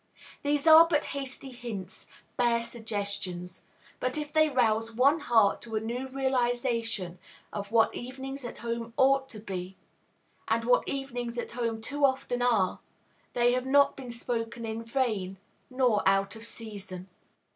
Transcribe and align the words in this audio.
These 0.41 0.65
are 0.65 0.87
but 0.87 1.05
hasty 1.13 1.51
hints, 1.51 2.07
bare 2.35 2.63
suggestions. 2.63 3.61
But 3.99 4.17
if 4.17 4.33
they 4.33 4.49
rouse 4.49 4.91
one 4.91 5.19
heart 5.19 5.61
to 5.61 5.75
a 5.75 5.79
new 5.79 6.07
realization 6.07 7.19
of 7.53 7.71
what 7.71 7.93
evenings 7.93 8.43
at 8.43 8.57
home 8.65 8.93
ought 8.97 9.29
to 9.29 9.39
be, 9.39 9.77
and 10.47 10.65
what 10.65 10.87
evenings 10.87 11.37
at 11.37 11.51
home 11.51 11.81
too 11.81 12.03
often 12.03 12.41
are, 12.41 12.79
they 13.33 13.51
have 13.53 13.67
not 13.67 13.95
been 13.95 14.09
spoken 14.11 14.65
in 14.65 14.83
vain 14.83 15.37
nor 15.69 16.01
out 16.09 16.35
of 16.35 16.47
season. 16.47 17.07